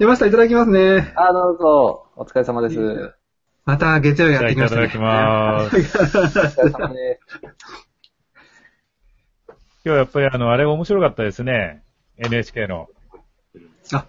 [0.00, 1.12] 山下いただきますね。
[1.14, 2.06] あ、どうぞ。
[2.16, 3.12] お疲れ様です。
[3.66, 4.86] また月曜日やってきましたね。
[4.86, 5.76] いただきます。
[5.76, 7.38] お疲れ様です。
[9.84, 11.82] 今日やっぱりあの、あれ面白かったですね。
[12.16, 12.88] NHK の。
[13.92, 14.06] あ、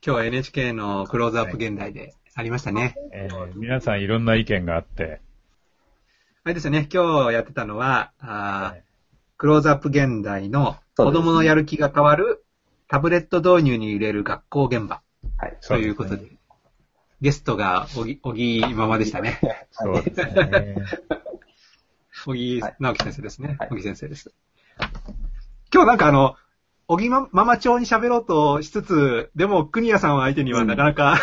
[0.00, 2.94] 日は NHK のクローズアップ現代でありましたね。
[3.12, 5.20] えー皆さんいろんな意見があって。
[6.44, 8.82] あれですよね、今日やってたのは、あーはい
[9.38, 12.44] クローズアップ現代の子供のやる気が変わる
[12.86, 15.02] タブレット導入に入れる学校現場
[15.38, 15.58] はい。
[15.60, 16.36] ということで、
[17.20, 19.40] ゲストが小木、小木ママでしたね。
[19.70, 20.74] そうですね。
[22.24, 23.56] 小木はい直樹先生ですね。
[23.58, 24.34] はい小木先生です。
[25.72, 26.36] 今日なんかあの、
[26.86, 31.18] 小木マママ帳に喋ろうとしつつ、でも、国谷さんを相手にはなかなか、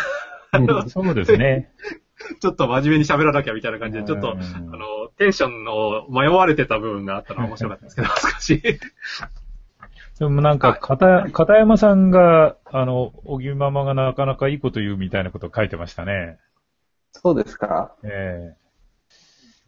[0.50, 1.72] あのそうですね。
[2.40, 8.62] ちょっと真面目に喋らなきゃみたいな感じで、ちょっと、あうんの、テンションを迷われてた部分があったのは面白かったですけど、 少し。
[10.18, 16.38] でもなんか、片、片山さんが、あの、小木ママがなかなかいいこと言うみたいなことを書いてましたね。
[17.12, 17.94] そうですか。
[18.04, 18.64] ええ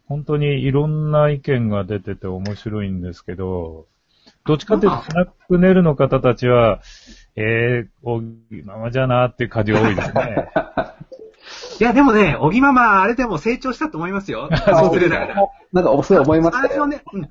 [0.07, 3.87] 本当にいろんな意見が出てて面白いんですけど、
[4.45, 6.79] どっちかっていうと、スナックネルの方たちは、
[7.35, 10.49] ええ小木ママじゃなっていう感じが多いですね。
[11.79, 14.49] いや、でもね、小木ママ、あれでも成長したと思いますよ。
[14.65, 15.35] そうすれだから。
[15.73, 16.87] なんか、すごい思いました3、4よ。
[16.87, 17.29] 年、うん、3、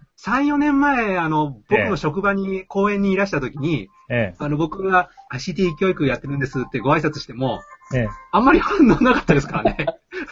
[0.55, 7.61] 4年前、あの、僕の職場に、公園にいらした時に、えあの、僕が ICT 教育やってるんですってご挨拶しても、
[7.95, 9.87] えええあんまり反応なかったですからね。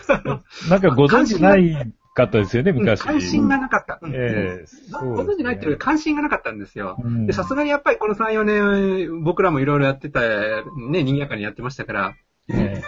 [0.68, 1.72] なんかご存知ない
[2.14, 3.00] かったですよね、昔。
[3.00, 3.98] 関心がなかった。
[4.00, 6.96] うんええご存知ないっていうより関心がなかったんですよ。
[7.02, 12.14] うんで、さすがにやっぱりこの3、4年、僕らもいろいろやってた、ね、賑やかにやってましたから、
[12.48, 12.82] え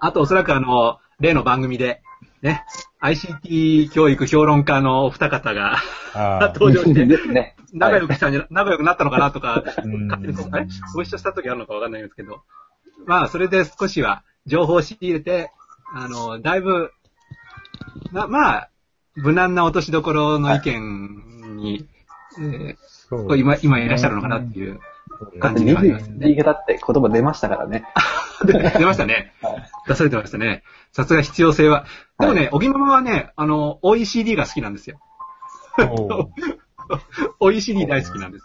[0.00, 2.02] あとおそらくあの、例の番組で、
[2.42, 2.64] ね、
[3.02, 5.76] ICT 教育評論家のお二方が
[6.54, 7.56] 登場して、で すね。
[7.72, 10.08] 仲良くしたんじゃ、仲良くなったのかなとか、うん。
[10.08, 10.50] 勝手にそう、
[10.94, 12.42] ご一緒した時あるのかわかんないんですけど、
[13.06, 15.50] まあ、それで少しは情報を仕入れて、
[15.94, 16.92] あの、だいぶ、
[18.12, 18.70] ままあ、
[19.16, 21.88] 無難な落としどころの意見に、
[22.40, 24.80] えそうー今、今いらっしゃるのかなっていう
[25.40, 26.18] 感じがあります21ね。
[26.20, 27.84] 言い方って言葉出ましたからね。
[28.46, 29.32] で出ましたね。
[29.86, 30.62] 出されてましたね。
[30.92, 31.84] さすが必要性は。
[32.18, 35.00] でもね、小木ママはね、あの、OECD が好きなんですよ。
[37.40, 38.44] OECD 大好きなんです。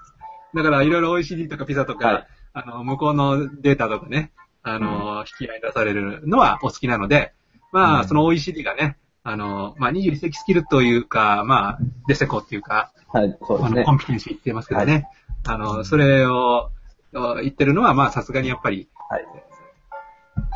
[0.53, 4.31] だから、いろいろ OECD とか PISA とか、はいあの、向こうのデータとかね、
[4.63, 7.33] あの、引き合いに出されるのはお好きなので、
[7.73, 13.93] まあ、うんその OECD がね、あの、まあ、21世紀スキルというか、まあ、デセコっていうか、はい、そうですあの、ねコ。
[13.93, 15.09] ンピテンシー言ってますけどね、
[15.45, 16.71] あの、それを
[17.13, 19.25] お言ってるのは、まあ、さすがにやっぱり、はい。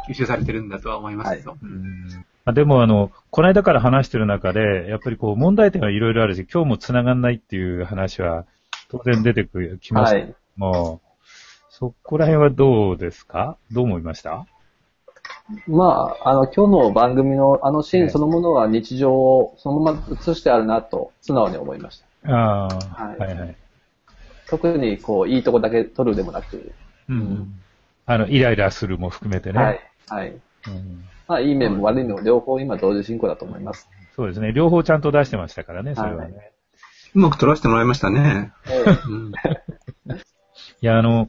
[0.09, 1.56] 吸収されてるんだとは思いますけど。
[1.62, 8.46] うんあでもあの、この間から話してる中で、やっぱりこう問題点はいろいろあるし、今日も繋がんないっていう話は
[8.90, 10.36] 当然出てくる、きますけどはい。
[10.56, 11.02] も、
[11.70, 13.58] そこら辺はどうですか？
[13.72, 14.47] どう思いました？
[15.68, 22.31] まあ、あの、今日の番組のあのシーええンそのものは日常をそのまま映してあるなと素直に思いました。
[22.34, 23.56] ああ、はいはいはい。
[24.47, 26.72] 特にこう、いいとこだけ撮るでもなく。
[27.09, 27.53] うん。
[28.08, 29.59] あの、イライラするも含めてね。
[29.59, 29.80] はい。
[30.14, 30.30] はい。
[30.30, 30.40] うん
[31.28, 33.88] まあ、いい面も悪い面も両方今同時進行だと思います。
[34.16, 34.52] そうですね。
[34.52, 36.36] 両方ちゃんと出してましたからね、それはね。
[36.36, 36.52] はい
[37.16, 38.52] うまく取らせてもらいましたね。
[38.70, 39.31] えうん
[40.81, 41.28] いや、あの、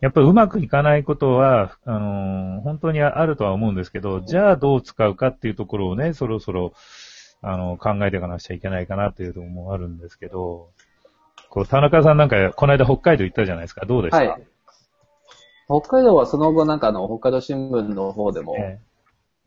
[0.00, 6.72] やっぱりうまくいかないことは、あの、本当にあるとは思うんですけど、じゃあどう使うかっていうところをね、そろそろ、
[7.42, 10.70] あの、考えていかなくちゃいけないかなというのもあるんですけど、
[11.48, 13.86] こう、田中さんなんか、この間北海道行ったじゃないですか。
[13.86, 14.16] どうでした？
[14.18, 14.42] はい。
[15.66, 18.78] 北海道はその後なんかあの、北海道新聞の方でも、え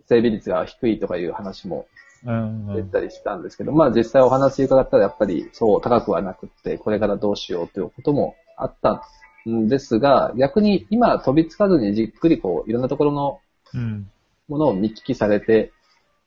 [0.07, 1.85] 整備率が低いとかいう話も
[2.23, 9.03] 出たりしたんですけど、まあ実際お話伺ったらやっぱりそう高くはなくって、これからどうしようということもあった
[9.50, 13.39] んですが、逆に今飛びつかずにじっくりこう、いろんなところの
[13.73, 14.09] うん。
[14.47, 15.72] ものを見聞きされて、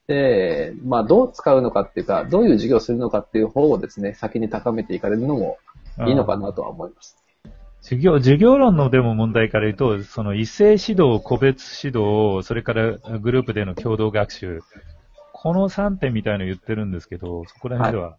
[0.06, 5.58] で、まあどう使うのかっていうか、どういう授業をするのかっていう方をですね、先に高めていかれるのも
[6.06, 7.16] いいのかなとは思います。
[7.82, 14.60] 授業、授業論のでも問題から言うと、その一斉指導、個別指導、それからグループでの共同学習、
[15.32, 18.16] この3点みたいの言ってるんですけど、そこら辺では、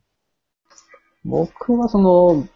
[1.24, 2.48] 僕はその、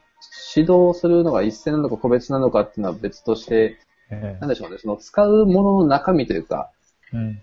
[0.56, 3.78] 指導するのが一斉なのか個別なのかっていうのは別として、
[4.10, 6.72] えなんでしょうね、その使うものの中身というか、
[7.14, 7.42] えうん。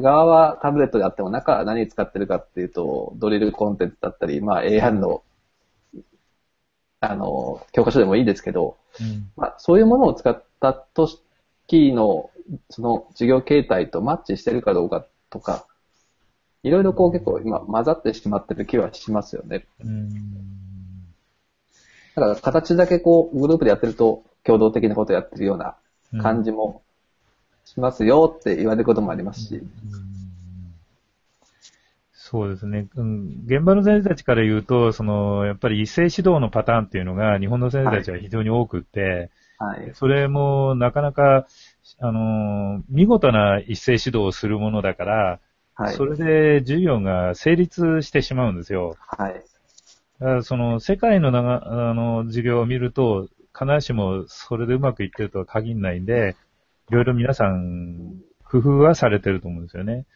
[0.00, 5.22] 側はタブレットであっても中は何使ってるかっていうと、ドリルコンテンツだったり、まあ AR の、
[7.02, 12.30] あの、教科書でもいいですけど、うんまあそういうものを使った時の、
[12.70, 15.66] その授業形態とマッチしてるかどうかとか、
[16.62, 19.66] いろいろこう結構今混ざってしまってる気はしますよね。
[19.84, 20.08] うん
[22.14, 25.76] だから形だけこうグループでやってると共同的なことをやってるような
[26.20, 26.82] 感じも
[27.64, 29.56] しますよって言われることもありますし。
[29.56, 30.11] うん
[32.32, 32.88] そうですね。
[32.96, 39.90] うん、現場の先生たちから言うと、その、やっぱり一斉指導のパターンっていうのが日本の先生たちは非常に多くって、はい。
[39.92, 41.46] それもなかなか、
[42.00, 45.40] あの、見事な一斉指導をするものだから、
[45.74, 45.94] はい。
[45.94, 48.96] それで授業が成立してしまうんですよ。
[48.98, 49.34] はい。
[50.18, 56.34] だからその世界のながあの授業を見ると、必ずしもそれでうまくいってるとは限らないんで、
[56.88, 60.06] いろいろ皆さん工夫はされてると思うんですよね。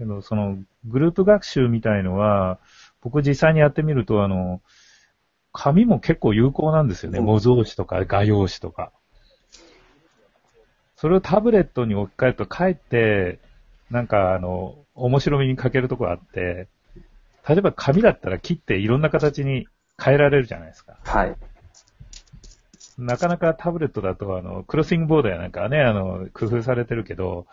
[0.00, 0.56] けど、その
[0.86, 2.58] グループ学習みたいのは、
[3.02, 4.62] 僕実際にやってみると、あの、
[5.52, 7.18] 紙も結構有効なんですよね。
[7.18, 8.92] うん模造紙とか画用紙とか。
[10.96, 13.40] それをタブレットに置き換えると、かえって、
[13.90, 16.68] なんかあの、面白みに欠けるところあって、
[17.46, 19.66] 例えば紙だったら切っていろんな形に
[20.02, 20.98] 変えられるじゃないですか。
[21.04, 21.36] はい。
[22.96, 27.46] なかなかタブレットだと、あの、クロッシングボードやなんかはね、あの、工夫されてるけど、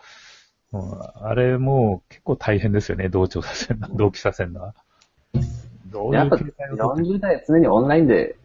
[0.70, 4.74] もうあれもう結構大変ですよね、同調させるの、同期させるのは。
[5.86, 8.36] どういやっぱう形態をとって40代は常にオンラインで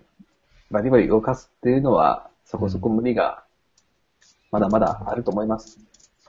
[0.71, 3.43] バリバリ動かすっていうのは、そこそこ無理が
[4.51, 5.79] まだまだあると思います。
[5.79, 5.83] や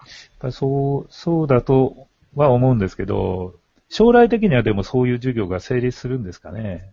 [0.05, 0.07] っ
[0.41, 3.55] ぱりそう、そうだとは思うんですけど、
[3.89, 6.93] 将来的にはでもそういう授業が成立するんですかね？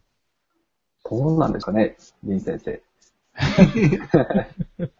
[1.09, 2.81] どうなんですかね、林先生。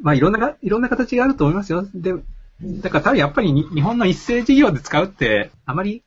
[0.00, 1.86] まあいろんなが、いろんな形があると思いますよ。
[1.94, 2.14] で、
[2.62, 6.02] だから多分やっぱりに日本の一斉授業で使うって、あまり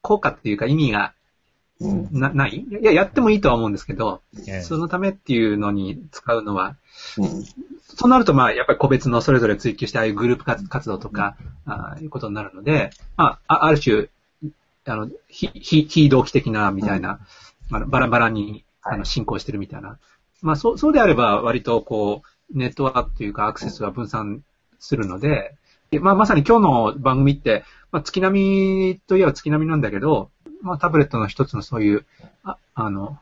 [0.00, 1.14] 効果っていうか意味が
[1.80, 2.08] うん。
[2.12, 2.64] なない？
[2.70, 6.76] いや、やってもいいとは思うんですけど、ええそのためっていうのに使うのは、
[7.18, 7.44] うん。
[7.96, 11.36] そうなるとまあやっぱり個別のそれぞれ追求してああいうグループ活活動とか、
[11.66, 14.08] ああいうことになるので、まあ、あある種、
[14.86, 17.18] あの、非、非、非同期的なみたいな、
[17.70, 19.98] まあ、バラバラに、あの、進行してるみたいな。
[20.42, 22.22] まあ、そう、そうであれば割とこ
[22.52, 24.42] う、ネットワークというかアクセスは分散
[24.78, 25.56] するので、
[25.94, 30.30] でまあ、まさに今日の番組って、まあ、月並みといえば月並みなんだけど、
[30.60, 32.06] まあ、タブレットの一つのそういう、
[32.42, 33.18] ああの、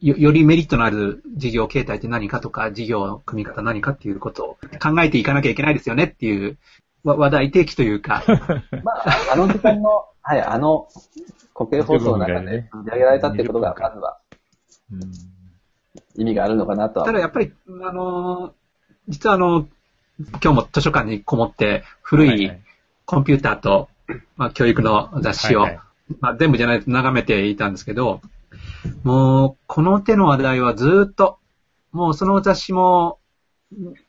[0.00, 6.56] よ、よりメリットのある事業形態って何かとか、事業の組み方何かっていうことを考えていかなきゃいけないですよねっていう
[7.04, 8.22] わ話題提起というか、
[8.82, 10.88] まあ、あの時間の、はい、あの、
[11.54, 14.18] 国営放送の中で取り上げられたっていうことが、まずは
[14.92, 15.00] うん
[16.16, 17.06] 意味があるのかなとは。
[17.06, 17.52] ただやっぱり、
[17.82, 18.54] あの、
[19.08, 19.66] 実はあの、
[20.28, 22.60] 今日も図書館にこもって古はいはい。
[23.06, 23.88] コンピューターと、
[24.36, 25.80] まあ、教育の雑誌を、はいはい。
[26.20, 28.20] まあ、全部じゃないと眺めていたんですけど、
[29.02, 31.38] もう、この手の話題はずっと、
[31.92, 33.18] もうその雑誌も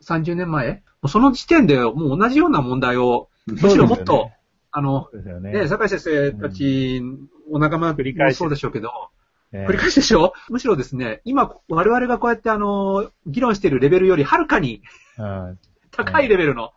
[0.04, 0.84] 30年前？
[1.08, 4.38] その時点でもう同じような問題を、むしろもっと、ね
[4.72, 5.08] あの、
[5.42, 5.52] ね。
[5.52, 7.02] ね、坂井先生たち、
[7.52, 7.98] お仲間も
[8.34, 8.92] そうでしょうけど、
[9.52, 9.68] ええ。
[9.68, 10.34] 繰り返しでしょ？
[10.50, 14.82] むしろですね、今、我々がこうやってあの、議論しているレベルよりはるかに
[15.18, 15.54] あ
[15.92, 16.72] 高いレベルの。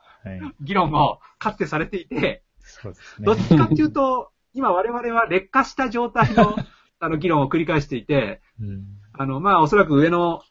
[0.61, 3.27] 議論をかつてされていて、そうですね。
[3.27, 6.57] どっちかっていうと、 今我々は劣化した状態の、
[7.01, 8.85] あの、議論を繰り返していて、うん
[9.17, 10.43] あの、まあ、おそらく上の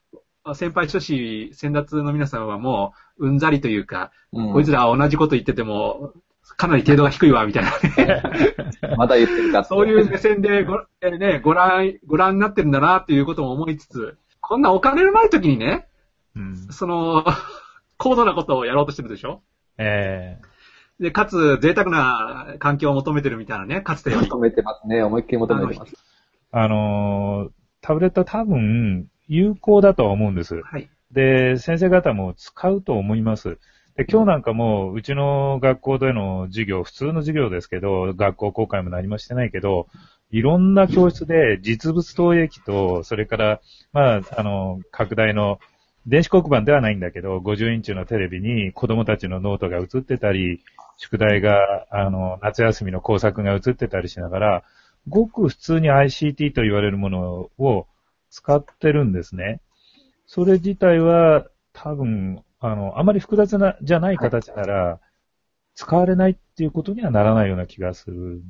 [0.54, 6.14] 先輩書士、先達の皆さんはもう、うんざりというか、うんこいつらは同じこと言ってても、
[6.58, 8.22] かなり程度が低いわ、みたいなね。
[8.98, 15.88] まだ言ってるかってそういう目線でご、えーね、ご覧、ご覧になってるんだな、っていうことも思いつつ、こんなお金のない時にね、
[16.36, 17.26] うんその、
[17.98, 19.42] 高度なことをやろうとしてるでしょ？
[19.78, 20.38] え
[21.00, 24.28] で、かつ、贅沢な環境を求めてるみたいなね、かつてより。
[24.28, 25.02] 求めてますね。
[25.02, 25.94] 思いっきり求めてます。
[25.94, 25.98] え
[26.52, 30.62] あのータブレットは多分、有効だとは思うんです。
[30.62, 30.88] はい。
[31.12, 33.58] で、先生方も使うと思います。
[33.98, 39.88] で、今日なんかも、うちの学校での授業、普通の授業ですけど、学校公開も何もしてないけど、
[40.32, 45.60] いろんな教室で実物投影機と、それから、まあ、あの、拡大の、
[46.06, 50.62] 電子黒板ではないんだけど、50インチのテレビに子供たちのノートが映ってたり、
[50.98, 54.64] 宿題が、あの、夏休みの工作が映ってたりしながら、
[55.08, 57.88] ごく普通に ICT と言われるものを
[58.30, 59.62] 使ってるんですね。
[60.28, 65.00] それ自体は多分、あの、あまり複雑な、じゃない形なら、
[65.76, 68.42] 使われないっていうことにはならないような気がする。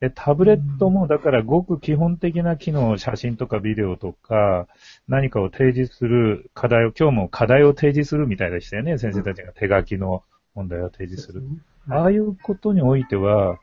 [0.00, 4.66] で、タブレットも、だからごく基本的な機能、写真とかビデオとか、
[5.08, 8.96] 何かを提示する課題を、今日も課題を提示するみたいでしたよね。
[8.96, 10.22] 先生たちが手書きの
[10.54, 11.42] 問題を提示する。
[11.90, 13.58] ああいうことにおいては、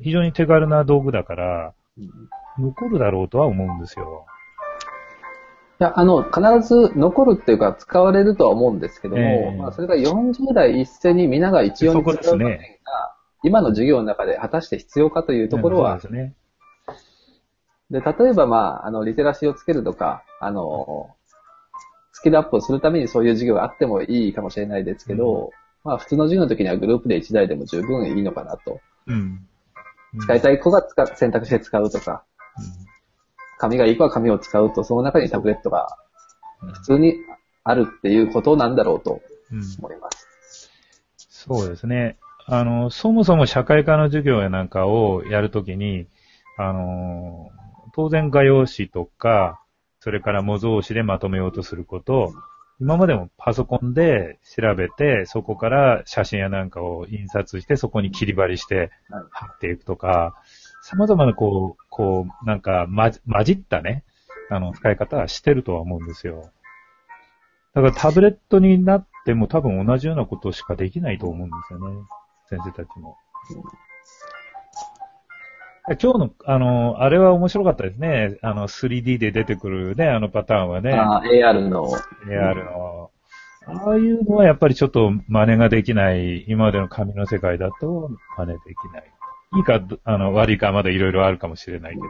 [0.00, 1.72] 非常に手軽な道具だから、
[2.58, 4.26] 残るだろうとは思うんですよ。
[5.80, 13.14] いや、あの、必ず残るっていうか使われるとは思うんですけども、ええまあ、それが40代一斉に皆が一様に使うそこですね場面が、
[13.44, 16.34] 今の授業の中で果たして必要かというところは、ですね。
[17.90, 21.14] で、例えばまあ、あの、リテラシーをつけるとか、あの、
[22.12, 25.50] スキルアップをするためにそういう授業があってもいいかもしれないですけど、
[25.84, 28.80] まあ普通の授業の時にはグループで1台でも十分いいのかなと。
[29.06, 29.46] うん。
[30.20, 32.24] 使いたい子が使選択して使うとか、
[33.58, 35.96] 紙がいい子は紙を使うと、その中にタブレットが
[36.62, 37.14] うん普通に
[37.62, 39.20] あるっていうことなんだろうと
[39.52, 40.70] うん思います。
[41.16, 42.16] そうですね。
[42.50, 46.06] あの、そもそも社会科の授業やなんかをやるときに、
[46.56, 47.50] あの、
[47.94, 49.60] 当然画用紙とか、
[50.00, 52.32] それから模造紙でまとめようとすること、
[52.80, 58.90] 今までもパソコンで調べて、そこから写真やなんかを印刷して、そこに切り張りして
[59.30, 60.34] 貼っていくとか、
[60.82, 64.04] 様々なこう、こう、なんか、ま、混じったね、
[64.48, 66.50] あの、使い方はしてるとは思うんですよ。
[67.74, 71.96] だからタブレットになっても多分同じようなことしかできないと思うんですよね。
[72.48, 73.16] 先生たちも。
[76.00, 78.38] 今日の、あの、あれは面白かったですね。
[78.42, 80.92] あの、3D で出てくるね、あのパターンはね。
[80.92, 81.88] あー AR の、
[82.26, 83.10] AR の。
[83.66, 89.12] ああいうのはやっぱりちょっと真似ができない、今までの紙の世界だと真似できない。
[89.56, 92.04] いいか、あの、悪いかまだいろいろあるかもしれないけど。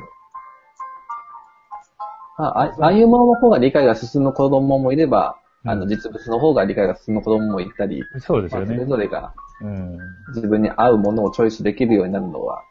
[2.40, 8.86] ああああいうものの方が理解が進む子供もいれば、あの、うん実物の方が理解が進む子供もいたり、そうですよねまあそれ。
[8.86, 9.98] ぞれがうん。
[10.28, 12.62] 自分に合うものをチョイスできるようになるのは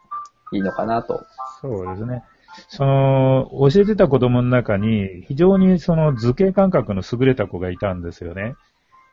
[0.54, 1.26] いいのかなと。
[1.62, 2.24] そうですね。
[2.70, 8.56] その、教えてた子供の中に、非常にその図形感覚の優れた子がいたんですよね。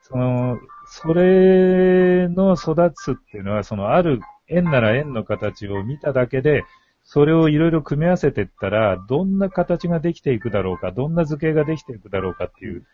[0.03, 6.65] その、それの育つっていうのは、そのある円なら円の形を見ただけで、
[7.03, 12.85] それをいろいろ組み合わせていったら、どんな形ができていくだろうか、どんな図形ができていくだろうかっていう、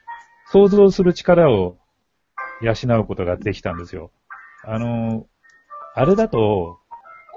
[0.52, 1.76] 想像する力を
[2.60, 4.10] 養うことができたんですよ。
[4.64, 5.26] あの、
[5.94, 6.78] あれだと、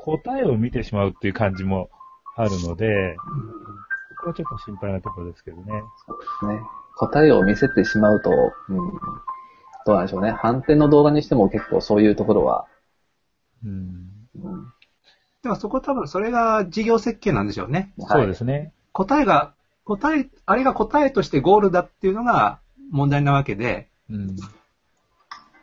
[0.03, 1.89] 答えを見てしまうっていう感じも
[2.35, 3.15] あるので、
[4.17, 5.73] ここはちょっと心配なところですけどね。
[5.73, 5.81] ね。
[6.97, 8.77] 答えを見せてしまうと、うん、
[9.85, 10.31] どうなんでしょうね。
[10.31, 12.65] 反転の動画にしても結構そういうところは、
[13.63, 13.71] うん。
[14.43, 14.73] うん
[15.43, 17.93] だからそこ多分それが事業設計なんでしょうね。
[17.99, 18.71] そうですね。
[18.93, 19.53] 答えが、
[19.83, 22.61] 答え、あれが答えとしてゴールだっていうのが
[22.93, 24.37] 問題なわけで、うん。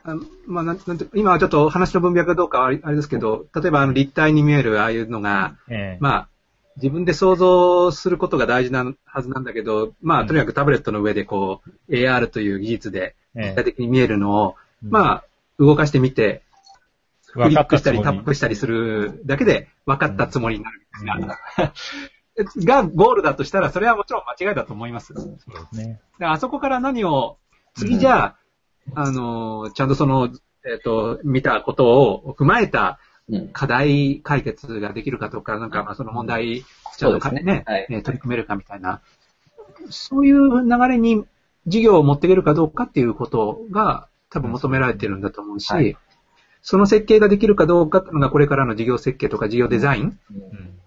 [0.03, 5.99] あまあ、なんなんて今はちょっと話の文脈がどうかはあれあれですけど、例えばあの立体に見えるああいうのが、ええ。
[6.01, 6.29] まあ、
[6.77, 10.27] 自分で想像することが大事なはずなんだけど、まあ、うん。
[10.27, 13.43] とにかくタブレットの上でこう、AR という技術でええ。
[13.45, 14.91] 立体的に見えるのを、うん。
[14.91, 15.25] まあ、
[15.59, 16.43] 動かしてみて、
[17.33, 21.39] クリックしたりタップしたりするだけで分かったつもりになるみたいな。
[22.45, 25.15] がゴールだとしたら、それはもちろん間違いだと思います。
[25.15, 25.39] そうで
[25.71, 26.01] すね。
[26.19, 27.39] であそこから何を、
[27.75, 28.37] 次じゃあ、
[28.95, 30.31] あの、ちゃんとその、
[30.65, 32.99] えっ、と、見たことを踏まえた
[33.31, 33.49] うん。
[33.53, 36.65] 課題解決ができるかとか、なんか、まあその問題、
[36.97, 39.01] ちゃんとかそうですねはいね取り組めるかみたいな、
[39.89, 41.25] そういう流れに
[41.67, 45.97] 事業を持っていけるかどうかっていうことが多分求められてるんだと思うし、はい
[46.63, 50.19] その設計ができるかどうかっていうのがこれからの事業設計とか事業デザイン、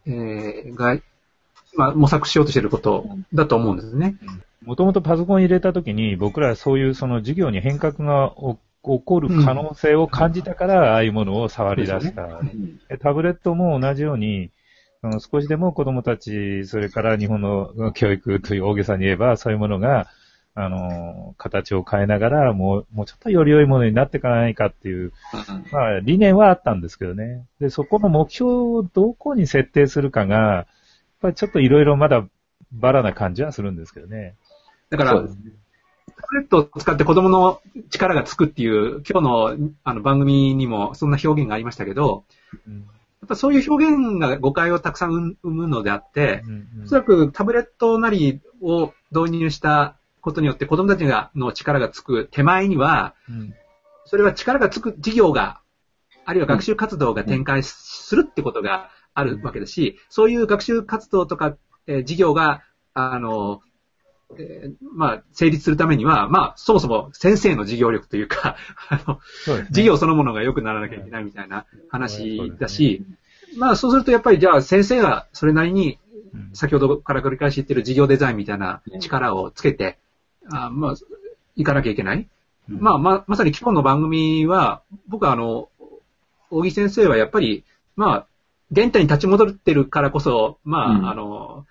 [0.05, 0.13] うん。
[0.13, 0.99] えーが、
[1.75, 4.15] まあ、模索しようとしていることだと思うんですね。
[4.63, 12.41] もともとパソコン入れたときに、僕らはそういうその事業に変革が起起こる可能性を感じたから、ああいうものを触り出した。
[12.99, 14.51] タブレットも同じように、
[15.19, 20.07] 少しでも子供たち、それから日本の教育という大げさに言えば、そういうものが、
[20.55, 25.11] あの、形を変えながら、もう、もうちょっとより良いものになっていかないかっていう、
[25.71, 27.45] まあ、理念はあったんですけどね。
[27.59, 30.67] で、そこの目標をどこに設定するかが、
[31.23, 32.27] ぱりちょっといろいろまだ
[32.71, 34.35] バラな感じはするんですけどね。
[34.89, 35.37] だから、そうです。
[36.15, 42.25] タブレットを使って子供の力がつくっていう、今日のあの番組にもそんな表現がありましたけど、
[42.67, 42.73] うん。
[42.75, 46.83] やっぱそういう表現が誤解をたくさん生むのであってう、んうん。
[46.85, 53.53] おそらくタブレットなりを導入したことによって子供たちがの力がつく手前には、うん。
[54.05, 55.61] それは力がつく事業が、
[56.25, 63.61] あるいは学習活動が展開するってことがあるわけだし、そういう学習活動とか、えー事業が、あの、
[64.37, 68.55] えーまあ、成立するためには、まあ、そもそも先生の事業力というか、
[68.89, 69.19] あの、
[69.57, 69.67] ね。
[69.69, 73.05] 事業そのものが良くならなきゃいけないみたいな話だし、
[73.57, 75.99] まあ、そうするとやっぱりじゃあ先生がそれなりに
[76.33, 76.49] うん。
[76.53, 79.97] 先ほどから繰り返し言ってる事業デザインみたいな力をつけて、
[80.51, 80.95] あまあ、
[81.55, 82.27] いかなきゃいけない。
[82.69, 82.79] うん。
[82.79, 85.69] まあ、ま、まさに今日の番組は、僕はあの、
[86.49, 87.63] 大木先生はやっぱり、
[87.95, 88.27] まあ、
[88.73, 91.09] 原点に立ち戻ってるからこそ、まあ、うん。
[91.09, 91.65] あの、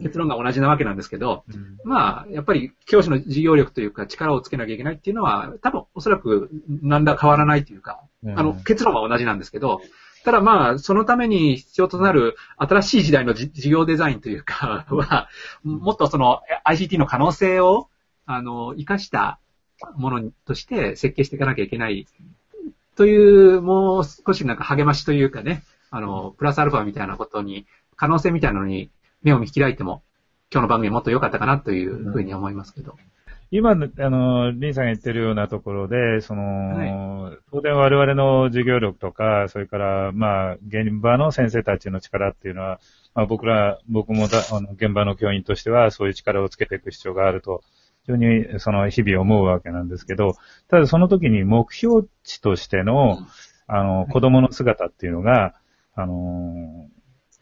[0.00, 1.78] 結論が同じなわけなんですけど、うん。
[1.84, 8.38] まあ、やっぱり教師の事業力というか力をつけなきゃいけないっていうのは、多分おそらく何ら変わらないというか、うん。
[8.38, 9.80] あの、結論は同じなんですけど、
[10.24, 15.28] ただまあ、そのために必要となる新しい時代のじ事業デザインというか は、
[15.64, 17.88] もっとその ICT の可能性を
[18.32, 19.40] あの、活かした
[19.96, 22.06] ものとして設計していかなきゃいけない
[22.94, 27.66] という、もう少しなんか励ましというかね、あの、プラスアルファみたいなことに、
[27.96, 28.90] 可能性みたいなのに
[29.22, 30.02] 目を見開いても、
[30.52, 32.96] 今日の番組はもっと良かったかなというふうに思いますけど。
[33.52, 42.80] 今の、あの、リンさんが言ってるようなところで、その、当然我々の授業力とか、それから、まあ、現場の先生たちの力っていうのは、
[43.12, 47.62] まあ僕ら、僕もだあの現場の教員としては、そういう力をつけていく必要があると、
[48.06, 50.34] 非常に、その、日々思うわけなんですけど、
[50.68, 53.18] ただその時に目標値としての、
[53.66, 55.54] あの、子供の姿っていうのが、
[55.94, 56.88] あの、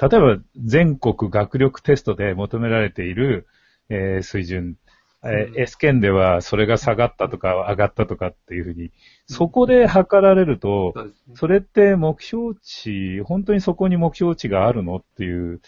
[0.01, 3.47] 例えば全国学力テストで求められている、
[3.89, 4.77] えー水準、
[5.25, 8.93] えーうん S 県ではそれが下がったとか上がったとかっていうふうに、
[9.27, 10.95] そこで測られると。
[11.35, 15.61] それって目標値、本当にそこに目標値があるのっていう、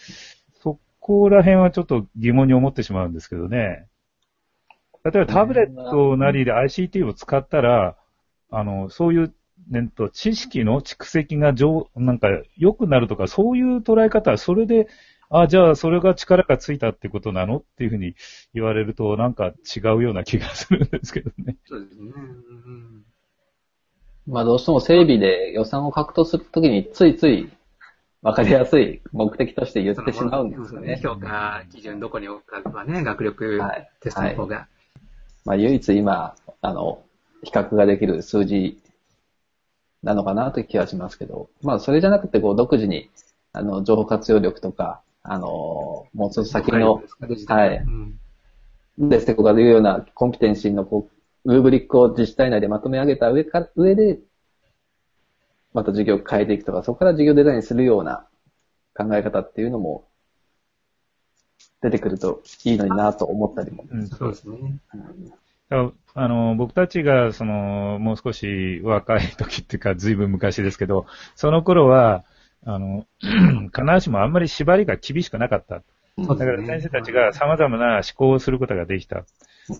[0.61, 3.87] そこら辺はちょっと疑問に思ってしまうんですけどね。
[5.03, 7.97] 例えばタブレットなりで ICT を使ったら、
[8.51, 9.33] あの、そういう、
[9.71, 14.87] ね、と知識の蓄積が上、なんか良くなるとか、そういう捉え方は、それで、
[15.29, 17.57] あ、じゃあそれが力がついたってことなの？
[17.57, 18.15] っていうふうに
[18.53, 21.55] 言われると、なんか違うような気がするんですけどね。
[21.65, 22.11] そうですね。
[22.15, 23.05] うん
[24.27, 27.49] まあどうしても整備で予算を獲得するときについつい
[28.21, 30.99] 分かりやすい目的として言ってしまうんですよね。
[31.01, 34.67] 評価基準どこに置くかはね、学力はいテストの方が。
[35.43, 37.01] まあ唯一今、あの、
[37.41, 38.80] 比較ができる数字
[40.03, 43.09] なのかなという気はしますけど、まあそれじゃなくてこう独自に、
[43.53, 47.03] あの、情報活用力とか、あの、もうちょっと先の、
[47.47, 47.77] はい
[48.97, 49.09] うん。
[49.09, 51.09] デステコが言うようなコンピテンシーのこ
[51.45, 54.19] う、ルーブリックを自治体内でまとめ上げた上か、上で、
[55.73, 58.27] また授業を変えていくとか、そこから授業デザインするような
[58.95, 60.05] 考え方っていうのも、
[61.81, 63.85] 出てくるといいのになと思ったりも。
[63.89, 64.79] うん、そうですね。
[65.71, 71.05] だからあの、僕たちが、その、もう少し若い時っていうか、ずいぶん昔ですけど、
[71.35, 72.25] その頃は、
[72.65, 75.81] あの、 必ずしもあんまり縛りが厳しくなかった。
[76.17, 79.23] だから先生たちが様々な思考をすることができた。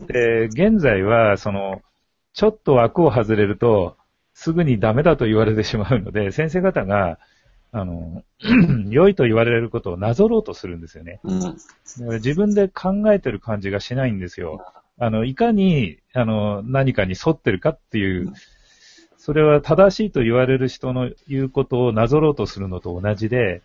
[0.07, 1.81] で、現在は、その、
[2.33, 3.97] ちょっと枠を外れると、
[4.33, 7.19] すぐにダメだと言われてしまうので、先生方が、
[7.73, 8.23] あの、
[8.89, 11.19] 良いと言われることをなぞろうとするんですよね。
[11.25, 11.39] うん。
[11.41, 11.55] だか
[11.99, 14.65] ら自分で考えてる感じがしないんですよ。
[14.97, 18.33] あの、いかに、あの、何かに沿ってるかっていう、
[19.17, 23.61] それは正しいと言われる人の言うことをなぞろうとするのと同じで、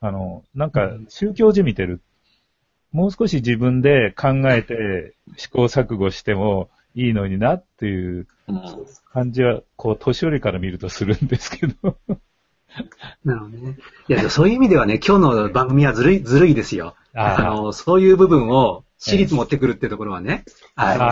[0.00, 2.00] あの、なんか宗教じみてる。
[2.92, 8.62] もう少し自分で考えて試行錯誤してもいいのになっていううん
[9.12, 11.96] 感じは、こう、年寄りから見るとするんですけど。
[13.24, 13.76] なるほどね。
[14.08, 16.94] いや、そういう意味ではね、今日の番組はずるい、 ずるいですよ。
[17.14, 20.44] ああの、そういう部分を私立持ってくるっていうところはね。
[20.74, 21.04] はいあ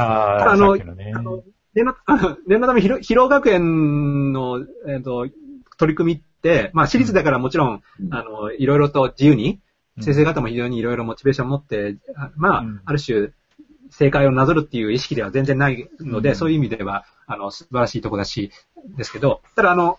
[0.48, 0.76] あ、あのあ。
[1.22, 1.42] の、
[1.74, 5.26] 念の、ため、広尾学園の、えっ、と、
[5.76, 9.60] 取り組みって、まあ、私立だからもちろん、うんあの、いろいろと自由に、うん
[9.98, 13.30] 先生方も非常にいろいろモチベーションを持って、あまあ、うんある種、
[13.88, 18.50] 正解をなぞるっていう意識では全然ないので、うんそういう意味では、あの、素晴らしいとこだし、
[18.98, 19.98] ですけど、ただあの、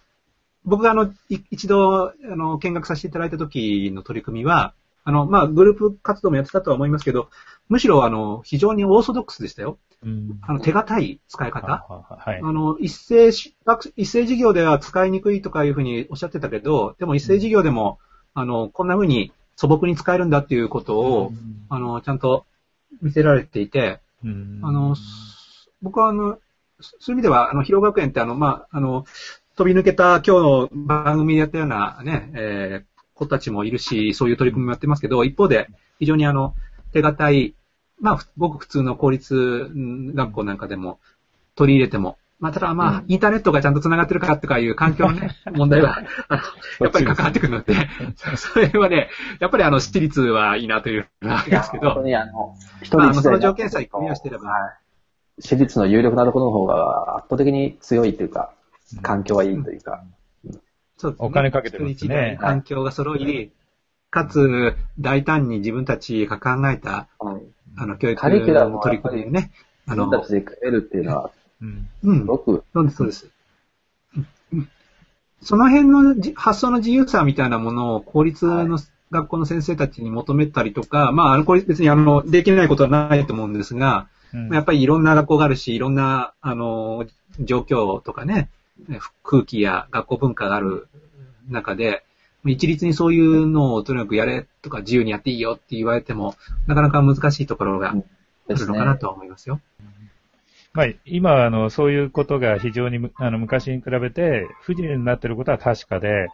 [0.67, 4.73] 僕があの、い一度、あの、見学させていただいた時の取り組みは、
[5.05, 7.29] あの、まあ、グループ活動もやってたとは思いますけど、
[7.69, 9.77] むしろあの、非常にオーソドックスでしたよ。
[10.03, 11.85] うんあの、手堅い使い方。
[11.87, 12.41] はい。
[12.43, 17.99] あの、一斉一斉授業では使いにくいとかいうふうにおっしゃってたけど、でも一斉授業でも、
[18.33, 21.31] あの、こんなふうに素朴に使えるんだっていうことを、
[21.69, 22.45] あの、ちゃんと
[23.01, 26.39] 見せられていて、うんあの、す僕はあの、
[26.79, 29.05] そそういう意味では、あの、広学園ってあの、まあ、あの、
[29.57, 35.67] 飛び抜けた今日の番組でやったようなね、えー子たちもいるし、そういう取り組みもやってますけど、一方で、
[35.99, 36.53] 非常にあの、
[36.93, 37.55] 手堅い、
[37.99, 39.37] まあ、ふごく普通の公立う
[39.75, 40.99] ん学校なんかでも
[41.55, 46.41] 取り入れても、まあ、ただまあ、インターネットがちゃんと繋がってるかとかいう環境のね、 問題は、あの
[46.81, 47.73] やっぱり関わってくるので、
[48.35, 54.75] そ れはね、やっぱりあの、私立はいいなというわけですけど本当、にあの、一まあ、あのそ人一台の条件さえクリアしてれば、
[55.39, 58.51] 私立の有力なところの方が圧倒的に強いというか、
[59.01, 60.03] 環境はいいというか、
[60.97, 61.27] そうですね。
[61.27, 61.91] お金かけてますね。
[61.91, 63.51] 一人一台環境が揃い、
[64.09, 67.41] かつ、大胆に自分たちが考えた、はい。
[67.77, 69.51] あの、教育カリキュラムのは取り組みをね、
[69.85, 71.89] あの自分、たちで組めるっていうのは、うん。
[72.03, 73.29] うんす、ごく、そうです、そうです。
[74.53, 74.69] うん。
[75.41, 78.79] その辺のじ発想の自由さみたいなものを公立の
[79.11, 84.53] 学校の先生たちに求めたりとか、まあ、あの、これ別にあの、できないことはないと思うんですが、うん。
[84.53, 87.05] やっぱりいろんな学校があるし、いろんな、あの、
[87.39, 88.49] 状況とかね、
[89.23, 90.87] 空気や学校文化がある
[91.49, 92.03] 中で、
[92.45, 96.35] 一律にそういうのをとにかくやれとか自由にやっていいよって言われても、
[96.65, 99.59] なかなか難しいところがうんするのかなとは思いますよ。
[100.73, 106.27] まあ、今、あの、そういうことが非常にむ、あの、昔に比べて不自由になっていることは確かで、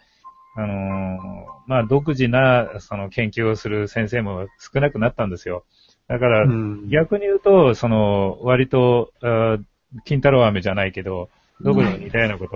[0.55, 1.17] あのー
[1.65, 5.63] まあ、独自な、その、研究をする先生も少なくなったんですよ。
[6.07, 9.57] だから、うん逆に言うと、その、割と、あ
[10.05, 11.29] 金太郎飴じゃないけど、
[11.61, 12.47] 独自に似たようなこ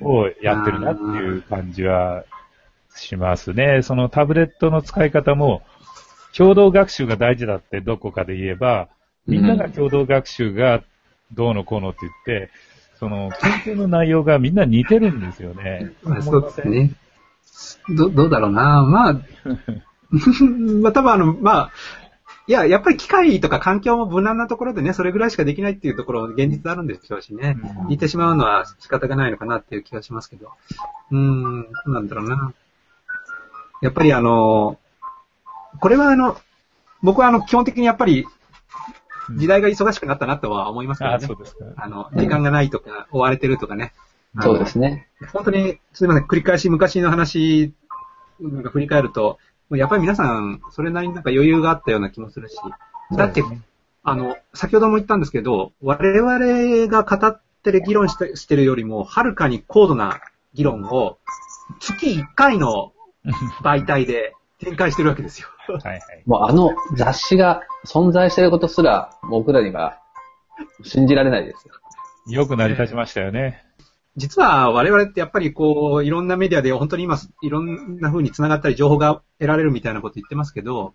[0.00, 2.24] とをやってるなっていう感じは
[2.96, 3.82] しますね。
[3.82, 5.62] そのタブレットの使い方も、
[6.36, 8.88] 共同学習が大事だってどこかで言えば、
[9.26, 10.82] みんなが共同学習が
[11.32, 12.50] どうのこうのって言って、
[12.98, 13.30] その
[13.64, 15.92] 研究の内容がみんな似てるんですよね。
[16.02, 16.92] まあそうですね。
[17.96, 18.82] ど、どうだろうな。
[18.82, 19.12] まあ、
[20.82, 21.72] まあ多分あの、まあ、
[22.46, 27.56] いや、やっぱり機械とか環境も無難なところでね、それぐらいしかできないっていうところ、現実あるんでしょうしね。
[27.80, 30.50] うん似てしまうのは仕方がないのかなっていう気がしますけど。
[31.10, 32.52] うーん、どうなんだろうな。
[33.80, 34.78] やっぱりあの、
[35.80, 36.38] これはあの、
[37.02, 38.26] 僕はあの、基本的にやっぱり、
[39.36, 41.36] 時代が忙しくなったなとは思いますけどあ、ねそう。
[41.38, 41.64] ですか。
[41.76, 43.92] あの、時間がないとか、追われてるとかね。
[44.40, 45.08] そうですね。
[45.32, 47.72] 本当に、すみません、繰り返し昔の話、
[48.40, 49.38] なんか振り返ると、
[49.76, 52.56] やっぱり皆さん、それなりになんか余裕があったような気もするし、
[53.16, 53.62] だって、ね
[54.02, 60.20] あの、先ほども言ったんですけど、我々が語ってる議論してしてるよりも、はるかに高度な
[60.52, 61.18] 議論を、
[61.80, 62.92] 月1回の
[63.62, 65.48] 媒体で展開してるわけですよ。
[65.66, 66.02] はいはい。
[66.26, 69.98] もうあの雑誌が存在していることすら、僕らには
[70.82, 71.74] 信じられないですよ。
[72.26, 73.64] よく成り立ちましたよね。
[74.16, 80.94] 実は我々ってやっぱりこう、いろんなメディアで本当に今、いろんな風に繋がったり情報が得られるみたいなこと言ってますけど、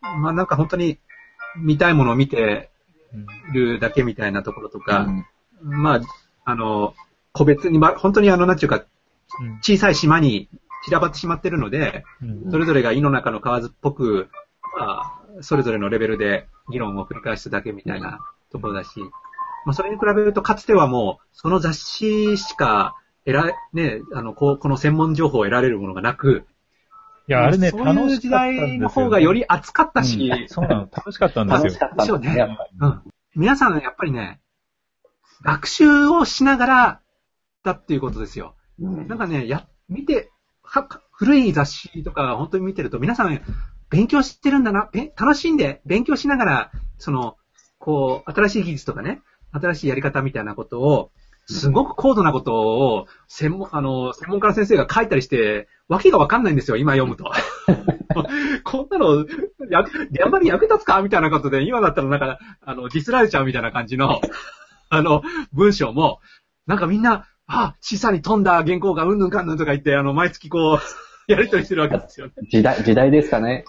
[0.00, 0.98] まあなんか本当に
[1.56, 2.70] 見たいものを見て
[3.12, 5.06] うんるだけみたいなところとか、
[5.62, 5.82] うん。
[5.82, 6.00] まあ、
[6.44, 6.94] あの、
[7.32, 8.84] 個別に、まあ、本当にあの、なんていうか、
[9.40, 9.58] うん。
[9.62, 10.48] 小さい島に
[10.84, 12.50] 散らばってしまってるので、うん。
[12.50, 14.28] それぞれが井の中の蛙っぽく、
[14.76, 18.18] まあ、それぞれのレベルで議論を繰り返すだけみたいな
[18.50, 19.00] ところだし、
[19.64, 26.46] まあ、それに比べると、かつてはもう、その雑誌しか得られ、ね、あの、こう、この専門情報を得られるものがなく、
[27.26, 31.78] いや、あれね、そういう時代の方がより熱かったし、うんそうなの、楽しかったんですよ楽し。
[31.78, 32.78] かったんですね、やっぱり。
[32.78, 33.02] うん。
[33.34, 34.40] 皆さんやっぱりね、
[35.42, 37.00] 学習をしながら
[37.62, 38.54] だっていうことですよ。
[38.78, 40.30] うんなんかね、や、見て、
[40.62, 43.40] は、古い雑誌とか本当に見てると皆さん
[43.88, 47.36] 勉強してるんだな、べ楽しんで勉強しながら、その、
[47.78, 49.22] こう、新しい技術とかね、
[49.60, 51.10] 新しいやり方みたいなことを、
[51.46, 57.24] すごく高度なことを、専門、あの、専門家の先生が書いたりして、わけがわかんないんですよ、今読むと。
[58.64, 59.26] こんなの、
[59.68, 64.20] や、現場に役立つかみたいなことで、今だったらなんか、あの、ディスられちゃうみたいな感じの、
[64.88, 66.20] あの、文章も、
[66.66, 72.32] なんかみんな、あ、示唆に富んだ原稿がうんぬんかんぬんとか言って、あの、毎月こう、やりとりしてるわけですよね。
[72.50, 73.64] 時代、時代ですかね。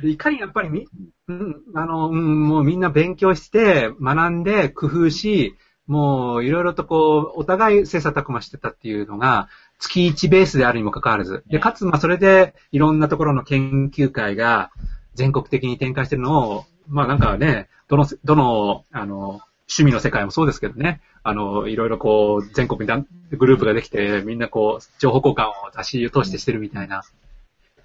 [0.00, 0.88] でいかにやっぱりみ、
[1.28, 9.48] うん、あの、うん、もうみんな勉強して、学んで、工夫し、もういろいろとこう、お互い切磋琢磨してたっていうのが、
[9.78, 11.42] 月1ベースであるにもかかわらず。
[11.48, 14.70] で、かつ、まあそれで、いろんなところの研究会が
[15.14, 27.02] 全国的に展開してるのを、まあなんかね、どの、どの、あの、趣味の世界もそうですけどね、あの、いろいろこう、全国にグループができて、みんなこう、情報交換を雑誌を通してしてるみたいな、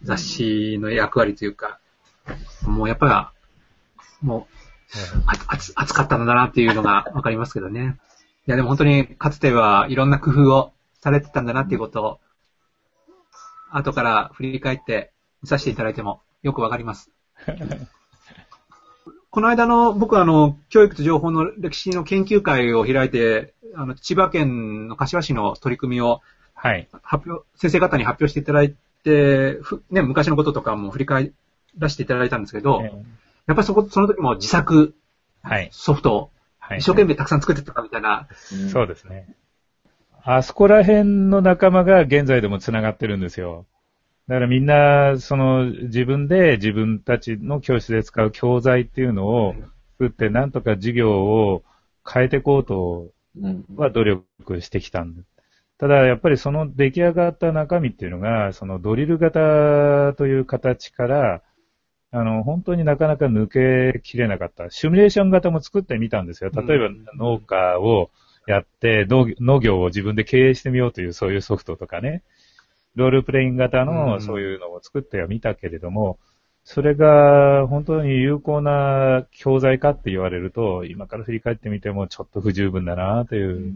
[0.04, 1.80] 雑誌の役割というか、
[2.63, 3.33] もうやっぱ
[4.21, 4.55] り、もう、
[5.25, 7.97] あ熱熱かったんだなっていうのがわかりますけどね。
[8.47, 12.19] いやでも本当にかつてはいろんな工夫をされてたんだなっていうことを、
[13.71, 15.11] 後から振り返って
[15.41, 17.11] 見させていただいてもよくわかります。
[19.29, 26.21] この間の僕はあの、教育と情報の歴史の研究会を開いて、あの、千葉県の柏市の取り組みを
[26.55, 26.88] はい。
[27.03, 31.31] 発表、先生方に発表していただいて、ふね、昔のこととかも振り返
[31.77, 32.91] らせていただいたんですけど、え
[33.47, 34.95] やっぱりそこ、その時も自作
[35.41, 35.69] はい。
[35.71, 36.79] ソフトをはい。
[36.79, 38.27] 一生懸命たくさん作ってたみたいな、
[38.71, 39.35] そうですね。
[40.23, 43.67] あそこら辺の仲間が現在でも繋がってるんですよ。
[44.27, 49.53] だからみんな、その自分で自分たちの教室で使う教材っていうのを
[49.99, 51.63] 作って、なんとか授業を
[52.11, 55.21] 変えていこうとうんは努力してきたんで。
[55.77, 61.41] ただ、やっぱりその出来上がった中身っていうのが、そのドリル型という形から、
[62.15, 64.69] あの、本当になかなか抜けきれなかった。
[64.69, 66.49] シミュレーション型も作ってみたんですよ。
[66.49, 68.10] 例えばうん農家を
[68.47, 72.23] やって農農業を自分で経営してみようというそういうソフトとかね。
[72.95, 76.17] ロールプレイン型うんのそういうのを作ってはみたけれども、
[76.63, 83.75] それが本当に有効な教材かって言われると、今から振り返ってみてもちょっと不十分だなという。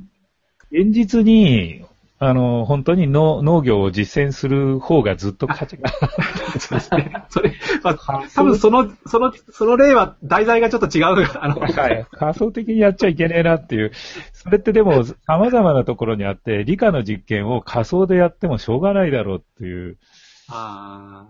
[0.72, 1.84] 現実に
[2.22, 5.90] あの、本当に農農業を実践する方がずっと価値が。
[6.60, 7.14] そうですね。
[7.30, 11.06] それ、まあ、多分その、その、その例は題材がちょっと違う。
[11.40, 12.06] あの、はい。
[12.12, 13.92] 仮想的にやっちゃいけねえなっていう。
[14.34, 19.98] それってでも、 様々なところにあって、理科の実験を仮想でやってもしょうがないだろうっていう。
[20.50, 21.28] あ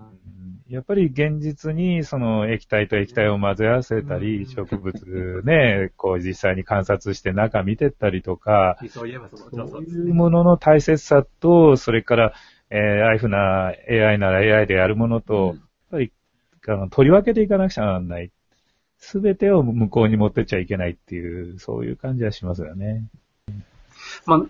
[0.70, 12.34] やっぱり現実にその液体と液体を混ぜ合わせたり、植物ね、こう実際に観察して中見てったりとか、あ、そういうものの大切さと、それから、
[12.70, 15.58] えー、ああいうふうな AI なら AI でやるものと、やっ
[15.90, 16.12] ぱり、
[16.68, 18.32] あの、取り分けていかなくちゃならない。
[19.00, 23.10] すべてを向こうに持ってっちゃいけないっていう、そういう感じはしますよね。
[24.28, 24.42] まあ、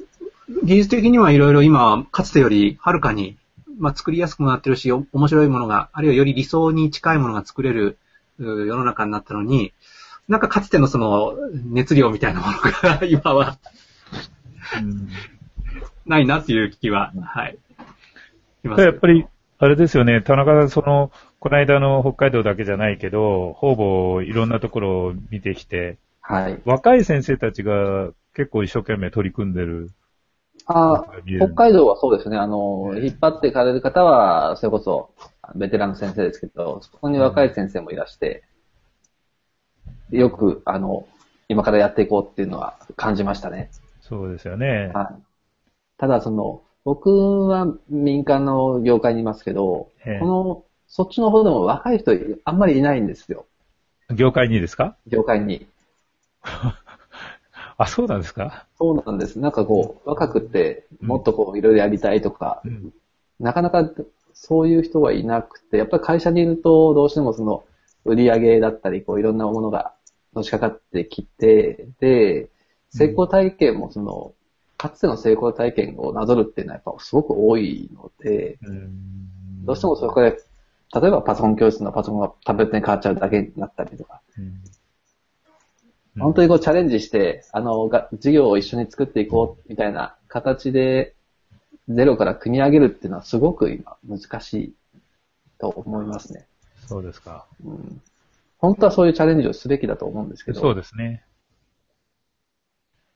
[0.65, 3.37] 技術的にはいろいろ今、かつてよりはるかに、
[3.79, 7.97] まあ、作りやすくなってるし、お面白いものが、あるいはより理想に近いものが作れる
[8.39, 9.73] う世の中になったのに、
[10.27, 13.57] なんかかつてのその熱量みたいなものが 今は
[14.79, 15.09] うん
[16.05, 17.57] ないなっていう気は、はい。
[18.63, 19.25] やっぱり、
[19.59, 26.59] あれですよね、田中さん、その、この間の北海道だけじゃないけど、ほぼいろんなところを見てきて、はい。
[26.65, 29.91] 若い先生たちが結構一生懸命取り組んでる。
[30.71, 31.03] あ
[31.37, 32.37] 北海道はそうですね。
[32.37, 35.09] あの、引っ張っていかれる方は、それこそ、
[35.55, 38.43] ベテランの先生ですけど、そこに若い先生もいらして、
[40.11, 41.07] よく、あの、
[41.47, 43.71] 今からやっていこうっていうのは感じましたね。
[44.01, 44.91] そうですよね。
[44.93, 45.21] はい。
[45.97, 52.11] ただ、その、僕は民間の業界にいますけど、ええこの、そっちの方でも若い人
[52.45, 53.45] あんまりいないんですよ。
[54.11, 54.97] 業界にですか？
[55.07, 55.67] 業界に。
[57.79, 58.67] あ、そうなんですか？
[58.77, 59.39] そうなんです。
[59.39, 62.93] なんかこう、若くって、もっとこう、いろいろやりたいとか、うん。
[63.39, 63.89] なかなか
[64.33, 67.63] そういう人はいなくて、やっぱり会社にいるとどうしてもその
[68.05, 69.93] 売り上げだったり、こういろんなものが
[70.33, 72.49] のしかかってきて、で、
[72.89, 74.33] 成功体験もその、
[74.77, 80.37] かつての成功体験をなぞるっていうのはやっぱすごく多いので、うんどうしてもそこで、
[81.01, 84.61] 例えばパソコン教室のパソコンがタブレットに変わっちゃうだけになったりとか、うん
[86.17, 91.15] 本当にこうチャレンジして、あの、が授業を一緒に作っていこうみたいな形で、
[91.87, 94.73] ゼロから組み上げるっていうのはすごく今難しい
[95.59, 96.45] と思いますね。
[96.87, 97.45] そうですか。
[97.63, 98.01] うん、
[98.57, 100.59] 本当はそういうチャレンジをすべきだと思うんですけど。
[100.59, 101.23] そうですね。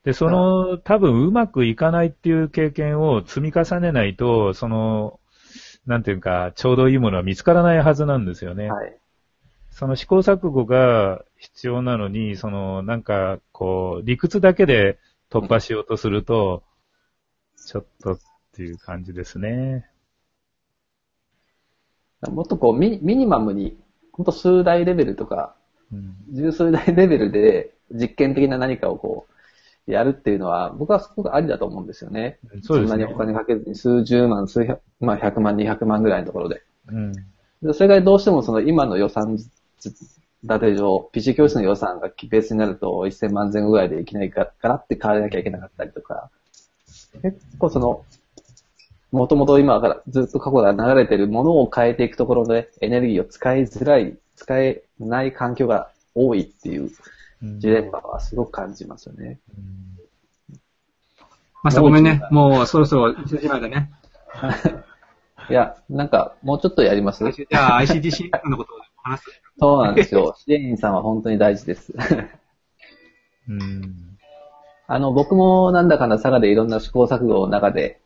[0.03, 5.19] で、その、多分うまくいかないっていう経験を積み重ねないと、その、
[5.85, 8.69] なんていうか、ちょうどいいものは見つからないはずなんですよね。
[8.69, 8.97] はい。
[9.73, 14.99] その試行錯誤が必要なのに、その、なんか、こう、理屈だけで
[15.31, 16.63] 突破しようとすると、
[17.65, 18.19] ちょっとっ
[18.53, 19.89] ていう感じですね。
[22.29, 23.77] もっとこうミ、ミニマムに、
[24.11, 25.55] 本当数台レベルとか、
[25.91, 26.15] うん。
[26.31, 29.25] 十数台レベルで実験的な何かをこ
[29.87, 32.39] う、やるっていうのは、僕はすごくありだと思うんですよね。
[32.61, 33.15] そねんなにお。
[33.17, 36.61] 金かけずに数十万、数百、まあ100万、200万ぐらいのところで。
[36.89, 37.13] うん。
[37.63, 39.37] でそれがどうしてもその今の予算
[39.89, 46.29] 立て上、PC 教室の予算がベースになると1000万前後ぐらいでいきなりガガラって変わらなきゃいけなかったりとか、
[47.21, 48.03] 結構その、
[49.11, 56.89] もともと今からずっと過去から流れてるものを変えていくところでエネルギーを使いづらい、使えない環境が多いっていう
[57.41, 59.39] うんジレンマはすごく感じますよね。
[59.57, 60.57] うん
[61.63, 62.21] マスターごめんね。
[62.29, 63.89] もうそろそろ1時前だね。
[65.49, 67.23] いや、なんかもうちょっとやります？
[67.31, 69.42] じゃあ ICDC のことを話す。
[69.57, 70.35] そうなんですよ。
[70.37, 71.93] 支援員さんは本当に大事です。
[73.47, 74.17] うん。
[74.87, 77.99] あの、僕もなんだかんだ佐賀でいろんな試行錯誤の中で、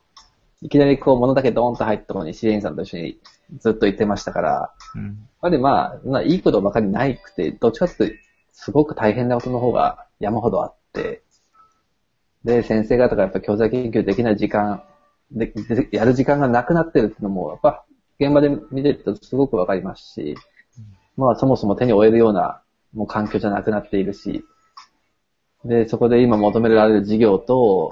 [0.61, 3.19] いきなりこう物だけドーンと入ったところに支援員さんと一緒に
[3.59, 5.29] ずっと行ってましたから、やっうん。
[5.41, 8.15] ぱりまあ、まあ、いいことばかりないくて、どっちかというと、
[8.53, 11.23] すごく大変なことの方が山ほどあって、
[12.43, 14.83] で、先生方がやっぱ教材研究できない時間、
[15.31, 17.83] で、でやる時間がなくなってるっていうのも、やっぱ
[18.19, 20.35] 現場で見てるとすごくわかりますし、
[21.17, 22.61] まあそもそも手に負えるような
[22.93, 24.45] もう環境じゃなくなっているし、
[25.65, 27.91] で、そこで今求められる事業と、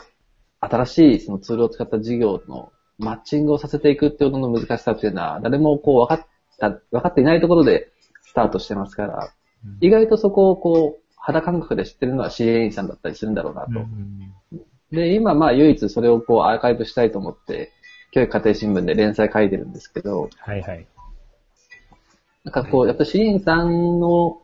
[0.61, 6.27] 新しいそのツールを使った事業のマッチングをさせていくっていうことの難しさっていうのは、誰もこう分かっ
[6.59, 9.33] た、分かっていないところでスタートしてますから、
[9.81, 13.67] 意外とそこをこう、肌感覚で知ってるのは支援員さんだったりするんだろうなと。
[13.71, 14.31] うん
[14.91, 17.71] で、今まあ唯一それをこうアーカイブしたいと思って、
[18.11, 20.87] 教育家庭新聞で連載書いてるんですけど、はいはい。
[22.45, 24.41] なんかこう、やっぱ支援員さんの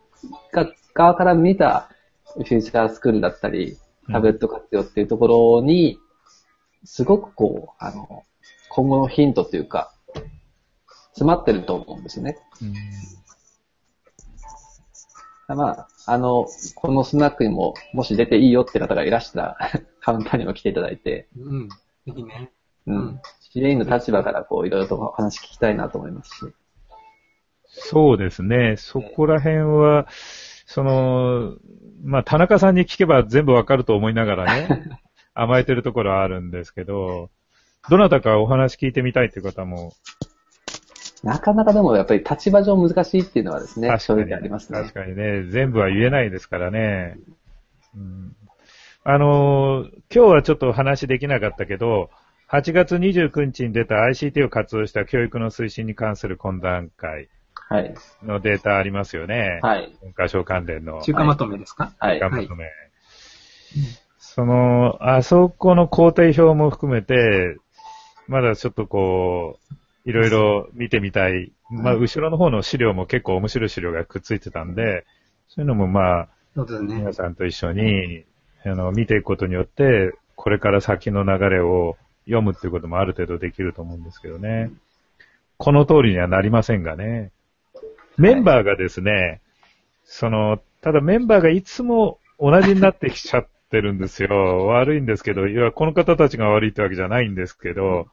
[0.51, 1.89] が側から見た
[2.33, 3.77] フューチャースクールだったり、
[4.11, 5.99] タブレット活用っていうところに、
[6.83, 8.23] すごくこう、あの、
[8.69, 9.93] 今後のヒントというか、
[11.11, 12.37] 詰まってると思うんですよね。
[12.61, 12.73] うん
[15.55, 19.57] まあ、あの、このスナックにも、もし出ていいよって方がいらしたら、
[19.99, 21.69] カウンターにも来ていただいて、うん。
[21.69, 21.75] ぜ
[22.15, 22.51] ひね。
[22.87, 23.21] ううんん。
[23.41, 26.53] 支援員の立場からこう、いろいろとお話聞きたいなと思いますし。
[27.71, 28.75] そうですね。
[28.77, 30.07] そこら辺は、
[30.65, 31.55] その、
[32.03, 34.99] まあ、田中さんに聞けば全部わかると思いながらね、
[35.33, 37.29] 甘えてるところはあるんですけど、
[37.89, 39.93] どなたかお話聞いてみたいっていう方も、
[41.23, 44.79] なかなかでもやっぱり立場上難しいっていうのはですね、正直ありますね。
[44.79, 44.93] 確。
[44.93, 47.17] かにね、全部は言えないですからね。
[47.95, 48.35] うん、
[49.03, 52.09] あのー今日はちょっとお話できなかったけど、
[52.49, 57.29] 8月29日に出た ICT を活用した教育の推進に関する懇談会
[57.71, 57.93] はい。
[58.23, 59.59] のデータありますよね。
[59.61, 59.95] はい。
[60.01, 61.01] 文科省関連の。
[61.01, 61.93] 中華まとめですか？
[61.99, 62.19] はい。
[62.19, 62.65] がまとめ。
[64.19, 67.57] その、あそこの工程表も含めて、
[68.27, 69.57] まだちょっとこ
[70.05, 71.51] う、いろいろ見てみたい。
[71.69, 75.05] まあ、後ろの方の資料も結構面白い資料がくっついてたんで、
[75.47, 77.13] そういうのもまあ、そうですね皆。
[77.13, 78.25] さんと一緒に、
[78.65, 84.71] あの、見ていくことによって、これから先の流れを読むっていうこともある程度できると思うんですけどね。
[85.57, 87.31] この通りにはなりませんがね。
[88.17, 89.41] メンバーがですね、
[90.03, 94.67] その、ただメンバーがいつも同じになってきちゃってるんですよ。
[94.67, 98.07] 悪いんですけど、いや、この方たちが悪いってわけじゃないんですけど、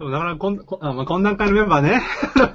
[0.00, 2.00] でもなかなかこん、こあまあ、懇談会のメンバーね。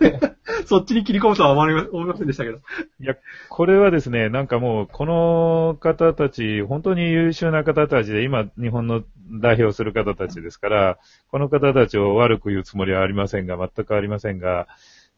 [0.65, 2.57] そっちに切り込むとは思いませんでしたけど。
[2.57, 3.15] いや、
[3.49, 9.03] これはですね、なんかもう、この方たち、本当に優秀な方たちで、今、日本の
[9.39, 10.97] 代表する方たちですから、
[11.29, 14.67] この方たちを悪く言うつもりはありませんが、全くありませんが、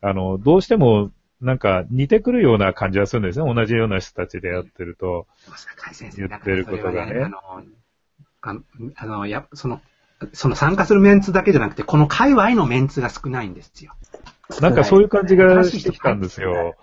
[0.02, 3.54] あの、どうしても、なんか似てくるような感じはするんですね。
[3.54, 5.28] 同じような人たちでやってると。
[6.18, 7.30] 言ってることがねだからそれは
[8.42, 8.62] あの、
[8.96, 9.82] ああの、や、その、
[10.34, 13.94] その参加するメンツだけじゃなくて、この界隈のメンツが少ないんですよ。
[14.62, 16.76] なんかそういう感じがしてきたんですよ。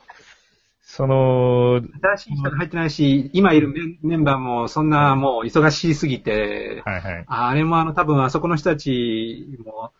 [0.83, 1.81] その、
[2.16, 7.24] 新しい人が入ってないし、今いるメンメンバーもそんなもう忙しすぎて、はいはい。
[7.27, 9.92] あれもあの多分あそこの人たちも、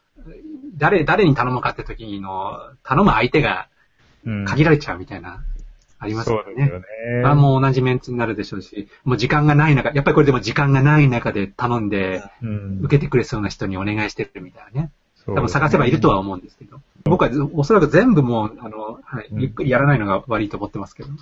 [0.77, 3.69] 誰、誰に頼むかって時の、頼む相手が
[4.27, 5.45] うん限られちゃうみたいな、
[5.99, 6.43] ありますよね。
[6.45, 6.87] そうですよね。
[7.23, 14.91] まあもう同じメンツになるでしょうし、もう時間がない中、やっぱりこれでも時間がない中で頼んで、うん受けてくれそうな人にお願いしてるみたいなね。
[15.27, 16.81] 多多分探せばいるとは思うんですけど。
[17.05, 21.09] 僕はずおそらく全部もう、あの、はい、うんゆっくりやらないのが悪いと思ってますけど。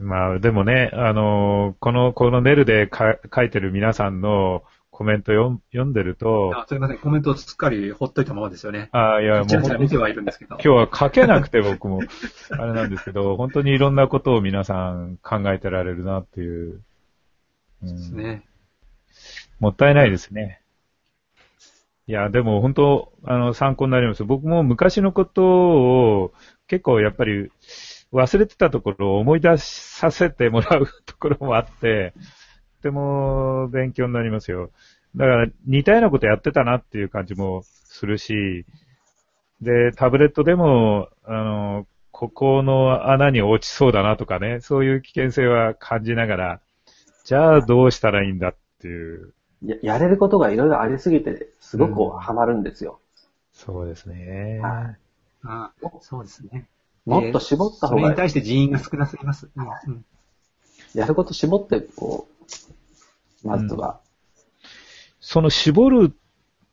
[0.00, 4.64] まあ、でもね、あのこの、このメールでか書いてる皆さんの
[5.02, 8.88] コメント読ん読んでると、あすみません、コメントをすっかりほっといたままですよね。
[8.92, 10.54] ああ、いや、もう見てはいるんですけど。
[10.54, 12.02] 今日は書けなくて僕も、
[12.52, 16.82] あれなんですけど、本当にいろんなことを皆さん考えてられるなっていう。
[17.82, 18.44] うんですね。
[19.58, 20.60] もったいないですね。
[22.06, 24.22] いや、でも本当、あの、参考になります。
[24.22, 26.32] 僕も昔のことを
[26.68, 27.50] 結構やっぱり
[28.12, 32.14] 忘れてたところを思い出させてもらうところもあって、
[32.82, 34.72] とても勉強になりますよ。
[35.16, 38.64] だから似たようなことやってたなっていう感じもするし、
[39.60, 46.60] で、タブレットでも、あの、ここの穴に落ちそうだなとかね、そういう危険性は感じながら、
[47.24, 49.34] じゃあどうしたらいいんだっていう。
[49.64, 52.98] ややれることがいろいろありすぎて、すごくハマるんですよ。
[53.52, 54.60] そうですね。
[54.60, 54.96] は
[55.44, 56.66] あそうですね。
[57.04, 59.48] もっと絞った方が、それに対して人員が少なすぎます。
[59.54, 60.04] うんうん
[60.94, 62.28] やること絞って、こ
[63.44, 64.00] う、まずは、
[65.22, 66.12] その絞る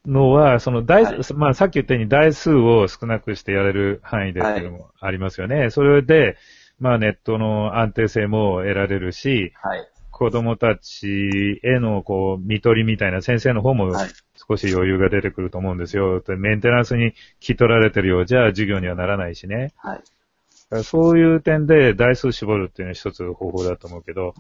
[0.06, 5.70] のは、その台、はいまあさっき言ったように台数を少なくしてやれる範囲でっていうのもありますよね。
[5.70, 6.36] それで、
[6.80, 9.88] まあネットの安定性も得られるし、はい。
[10.12, 14.10] 子供たちへのこう、見取りみたいな先生の方もはい
[14.50, 16.22] 少し余裕が出てくると思うんですよ。
[16.22, 19.74] でメンテナンスに気取られてるようじゃ授業にはならないしね。
[19.78, 20.84] はい。
[20.84, 24.34] そういう点で台数絞るっていうのは一つ方法だと思うけど、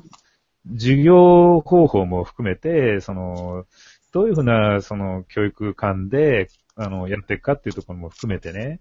[0.74, 3.66] 授業方法も含めて、その、
[4.12, 8.80] どういうふうな、その、教育観で、あの、やっていくかっていうところも含めてね、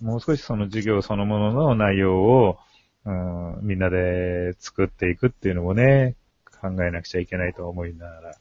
[0.00, 2.58] もう少しその授業そのものの内容を、
[3.04, 6.16] うん、みんなで作っていくっていうのもね、
[6.60, 8.34] 考えなくちゃいけないと思いながら。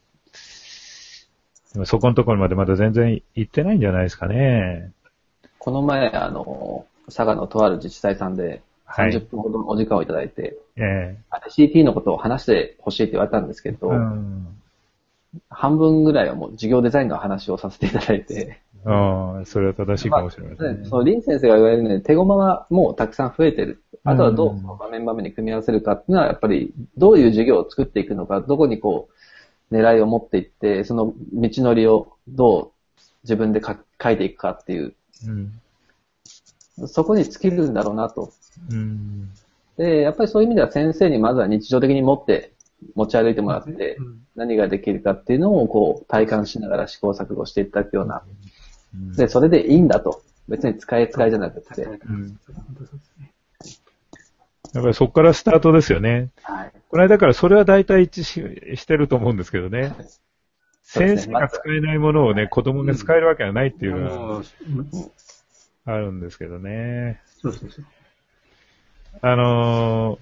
[1.73, 4.92] でもそこのところまでまだ全然行ってないんじゃないですかね。
[5.58, 9.12] この前、あの、佐賀のとある自治体さんで、はい。
[9.12, 14.61] 30分ほどのお時間をいただいて、え ICT のことを話してほしいって言われたんですけえど、うん。
[15.50, 20.90] 半分ぐらいはもう授業デザインの話をさせていただいて、ああ、それは正しいかもしれませんね。
[20.90, 23.84] その林先生が言われるように手駒はもうたくさん増えてる。
[24.04, 29.10] あとはどう場面場面に組み合わせるかっていうのは、やっぱりどういう授業を作っていくのか、どこにこ
[29.71, 34.96] う、狙いを持っていって、その道のりをどう自分で書書いていくかっていう、
[35.27, 36.88] うん。
[36.88, 38.32] そこに尽きるんだろうなと。
[38.71, 39.29] うん。
[39.77, 42.52] で、やっぱりそういう意味では先生にまずは日常的に持って
[42.96, 48.23] 持ち歩いてもらって、うん何ができるかっていうのをこう体感しながら試行錯誤していただくような。
[48.96, 50.23] うんで、それでいいんだと。
[50.48, 51.82] 別に使い使いじゃなくて。
[51.82, 51.90] や
[54.79, 56.29] っぱりそこからスタートですよね。
[56.44, 56.71] はい。
[56.90, 59.94] この間からそれは大体一致ししてると思うんですけどね。
[60.84, 64.44] 先生が使えないものをね、子供が使えるわけがないっていうのは
[65.86, 67.21] あるんですけどね。
[67.42, 67.86] そうそうそう。
[69.21, 70.21] あのー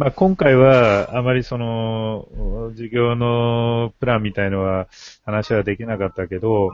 [0.00, 2.26] まあ、今回はあまりその、
[2.70, 4.88] 授業のプランみたいのは
[5.26, 6.70] 話はできなかったけど、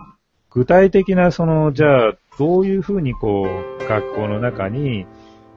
[0.50, 3.44] 具体的なその、じゃあ、どういうふうにこ
[3.80, 5.08] う、学校の中に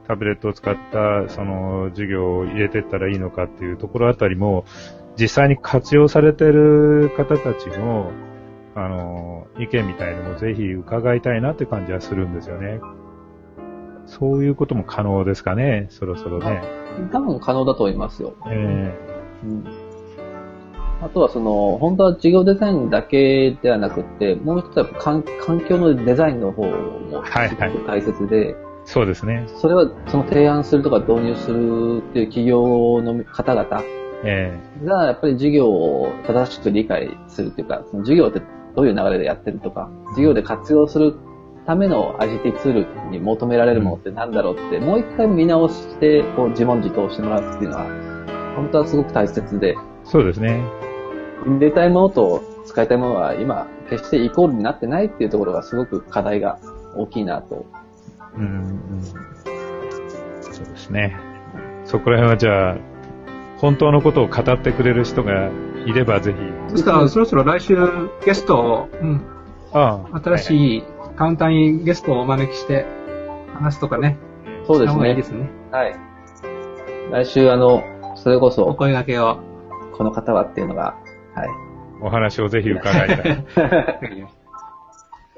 [0.08, 4.64] タブレットを使ったその授業を入れていったらいいのかっていうところあたりも、
[5.16, 8.10] 実際に活用されてる方たちの、
[8.74, 12.80] あの、意見みたいのもぜひ伺いたいなって感じはするんですよね。
[14.06, 16.79] そういうことも可能ですかね、そろそろね。
[17.12, 18.34] 多分可能だと思いますよ。
[18.46, 18.98] え
[19.44, 19.64] うん
[21.02, 29.46] あとはその、本当は授業デザインだけではなくって、もう一つは環環境のデザインの方もはいはいすごく大切で、そうですね。
[29.56, 33.82] それはその提案するとか導入するっていう企業の方々
[34.24, 38.42] えがやっぱり授業を正しく理解するっていうか、その授業って
[38.76, 41.14] どういう流れでやってるとか、授業で活用する
[41.66, 42.72] ための ICT ツー
[43.04, 47.84] ルに求められるものって何だろうって、もう一回見直して、こう自問自答してもらうっていうのは、
[48.56, 50.62] 本当はすごく大切で、えそうですね。
[51.46, 56.58] 入れたいものと使いたいものは今、決してイコールになってないっていうところがすごく課題が
[56.96, 57.66] 大きいなと。
[58.36, 59.02] うん、うん。
[60.40, 61.16] そうですね。
[61.84, 62.76] そこら辺はじゃあ、
[63.58, 65.50] 本当のことを語ってくれる人が
[65.86, 66.38] いればぜひ。
[66.70, 67.76] そしたら、そろそろ来週
[68.24, 69.22] ゲストを、うん、
[69.72, 70.38] あ新い。
[70.38, 70.84] しい
[71.28, 72.86] ンターにゲストをお招きして
[73.54, 74.16] 話すとかね。
[74.66, 75.22] そうですねいいで。
[75.22, 75.50] すね。
[75.70, 75.94] はい。
[77.10, 77.82] 来週あの、
[78.14, 79.50] それこおそ、声掛けを。
[80.00, 80.96] この方はっていうのが、
[81.34, 81.48] はい。
[82.00, 83.44] お話をぜひ伺いたい。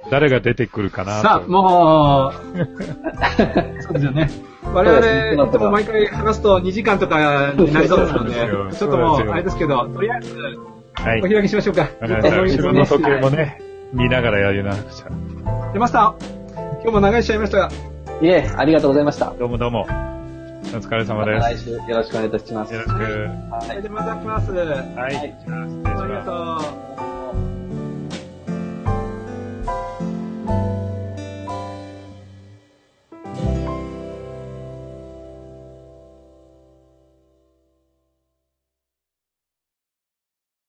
[0.09, 1.23] 誰が出てくるかなと。
[1.23, 4.29] さあ、もう、 そうですよね。
[4.73, 8.35] 我々、もう毎回話すと2時間とかになりそうですので
[8.77, 10.37] ちょっともう、あれですけど、とりあえず、
[10.95, 11.21] はい。
[11.21, 11.89] お開きしましょうか。
[12.01, 13.61] 時計もね、
[13.93, 15.11] 見ながらやりなくちゃ。
[15.73, 16.15] 出ました
[16.83, 17.71] 今日も長いしちゃいましたが。
[18.23, 19.35] いえ、ありがとうございました。
[19.39, 19.83] どうもどうも。
[19.83, 19.85] お
[20.77, 21.41] 疲れ様です。
[21.41, 22.73] 来週よろしくお願いいたします。
[22.73, 23.03] よろしく。
[23.03, 23.09] は
[23.67, 24.51] い、はい、でまた来ます。
[24.51, 24.69] はい。
[24.69, 26.33] はい、ありがと
[26.89, 26.93] う。